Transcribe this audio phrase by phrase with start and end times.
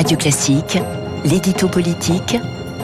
[0.00, 0.78] Radio Classique,
[1.26, 2.38] l'édito politique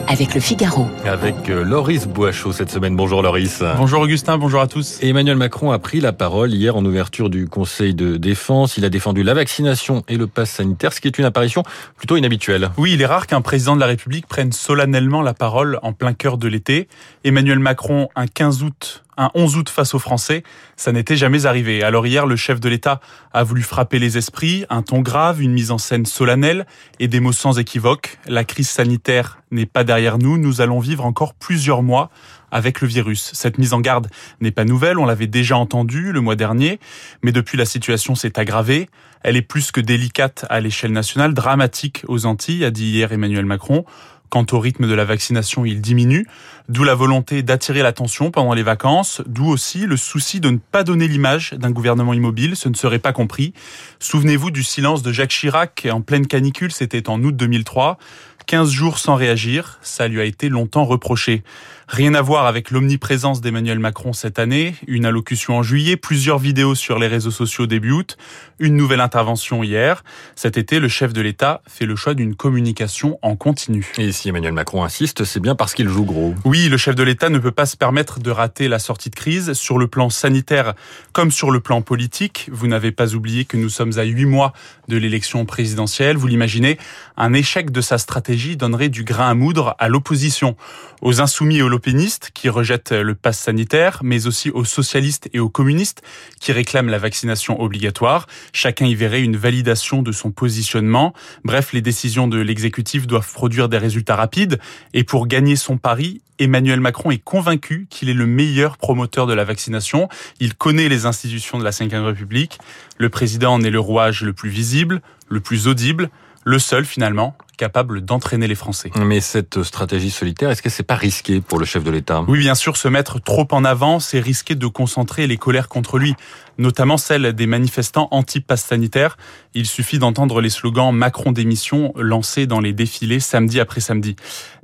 [0.07, 0.87] avec le Figaro.
[1.03, 2.95] Avec euh, Loris Boachot cette semaine.
[2.95, 3.63] Bonjour Loris.
[3.75, 4.99] Bonjour Augustin, bonjour à tous.
[5.01, 8.77] Emmanuel Macron a pris la parole hier en ouverture du Conseil de défense.
[8.77, 11.63] Il a défendu la vaccination et le pass sanitaire, ce qui est une apparition
[11.95, 12.69] plutôt inhabituelle.
[12.77, 16.13] Oui, il est rare qu'un président de la République prenne solennellement la parole en plein
[16.13, 16.87] cœur de l'été.
[17.23, 20.43] Emmanuel Macron, un 15 août un 11 août face aux Français,
[20.75, 21.83] ça n'était jamais arrivé.
[21.83, 23.01] Alors hier, le chef de l'État
[23.33, 26.65] a voulu frapper les esprits, un ton grave, une mise en scène solennelle
[26.99, 28.19] et des mots sans équivoque.
[28.27, 32.09] La crise sanitaire n'est pas derrière nous, nous allons vivre encore plusieurs mois
[32.51, 33.31] avec le virus.
[33.33, 34.07] Cette mise en garde
[34.39, 36.79] n'est pas nouvelle, on l'avait déjà entendue le mois dernier,
[37.23, 38.89] mais depuis la situation s'est aggravée.
[39.23, 43.45] Elle est plus que délicate à l'échelle nationale, dramatique aux Antilles, a dit hier Emmanuel
[43.45, 43.83] Macron.
[44.29, 46.27] Quant au rythme de la vaccination, il diminue,
[46.69, 50.83] d'où la volonté d'attirer l'attention pendant les vacances, d'où aussi le souci de ne pas
[50.83, 53.53] donner l'image d'un gouvernement immobile, ce ne serait pas compris.
[53.99, 57.97] Souvenez-vous du silence de Jacques Chirac en pleine canicule, c'était en août 2003.
[58.47, 61.43] 15 jours sans réagir, ça lui a été longtemps reproché.
[61.89, 66.75] Rien à voir avec l'omniprésence d'Emmanuel Macron cette année, une allocution en juillet, plusieurs vidéos
[66.75, 68.17] sur les réseaux sociaux début août,
[68.59, 70.03] une nouvelle intervention hier.
[70.35, 73.89] Cet été, le chef de l'État fait le choix d'une communication en continu.
[73.97, 76.35] Et si Emmanuel Macron insiste, c'est bien parce qu'il joue gros.
[76.43, 79.15] Oui, le chef de l'État ne peut pas se permettre de rater la sortie de
[79.15, 80.73] crise sur le plan sanitaire
[81.13, 82.49] comme sur le plan politique.
[82.51, 84.51] Vous n'avez pas oublié que nous sommes à huit mois
[84.89, 86.17] de l'élection présidentielle.
[86.17, 86.77] Vous l'imaginez,
[87.15, 90.55] un échec de sa stratégie donnerait du grain à moudre à l'opposition,
[91.01, 95.39] aux insoumis et aux lopénistes qui rejettent le pass sanitaire, mais aussi aux socialistes et
[95.39, 96.01] aux communistes
[96.39, 98.27] qui réclament la vaccination obligatoire.
[98.53, 101.13] Chacun y verrait une validation de son positionnement.
[101.43, 104.59] Bref, les décisions de l'exécutif doivent produire des résultats rapides.
[104.93, 109.33] Et pour gagner son pari, Emmanuel Macron est convaincu qu'il est le meilleur promoteur de
[109.33, 110.07] la vaccination.
[110.39, 112.59] Il connaît les institutions de la Ve République.
[112.97, 116.09] Le président en est le rouage le plus visible, le plus audible,
[116.43, 118.91] le seul finalement capable d'entraîner les Français.
[118.95, 122.23] Mais cette stratégie solitaire, est-ce que c'est pas risqué pour le chef de l'État?
[122.27, 125.97] Oui, bien sûr, se mettre trop en avant, c'est risquer de concentrer les colères contre
[125.97, 126.15] lui,
[126.57, 129.17] notamment celles des manifestants anti-pass sanitaire.
[129.53, 134.15] Il suffit d'entendre les slogans Macron démission lancés dans les défilés samedi après samedi.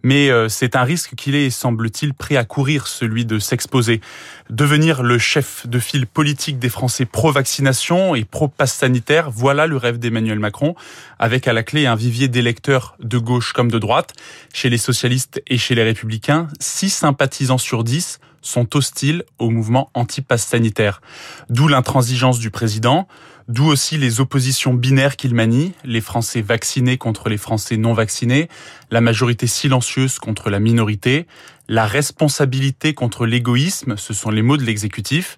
[0.04, 4.02] Mais euh, c'est un risque qu'il est, semble-t-il, prêt à courir, celui de s'exposer.
[4.50, 10.00] Devenir le chef de file politique des Français pro-vaccination et pro-pass sanitaire, voilà le rêve
[10.00, 10.76] d'Emmanuel Macron,
[11.20, 14.14] avec à la clé un vivier d'électeurs de gauche comme de droite.
[14.54, 19.90] Chez les socialistes et chez les républicains, 6 sympathisants sur 10 sont hostiles au mouvement
[19.94, 21.02] anti-pass sanitaire.
[21.50, 23.08] D'où l'intransigeance du président,
[23.48, 28.50] d'où aussi les oppositions binaires qu'il manie, les Français vaccinés contre les Français non vaccinés,
[28.92, 31.26] la majorité silencieuse contre la minorité,
[31.68, 35.38] la responsabilité contre l'égoïsme, ce sont les mots de l'exécutif.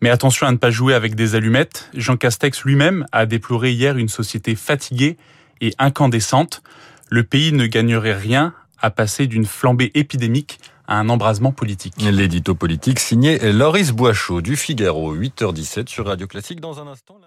[0.00, 1.88] Mais attention à ne pas jouer avec des allumettes.
[1.94, 5.16] Jean Castex lui-même a déploré hier une société fatiguée
[5.60, 6.62] et incandescente,
[7.10, 11.94] le pays ne gagnerait rien à passer d'une flambée épidémique à un embrasement politique.
[11.98, 17.18] L'édito politique signé Loris Boachot du Figaro, 8h17 sur Radio Classique dans un instant.